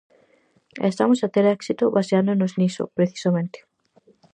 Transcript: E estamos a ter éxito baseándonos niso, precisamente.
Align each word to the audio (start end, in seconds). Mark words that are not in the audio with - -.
E 0.83 0.85
estamos 0.91 1.19
a 1.21 1.31
ter 1.35 1.45
éxito 1.57 1.85
baseándonos 1.97 2.51
niso, 2.59 2.83
precisamente. 2.97 3.59